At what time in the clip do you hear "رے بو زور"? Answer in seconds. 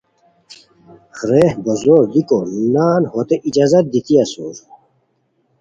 1.27-2.03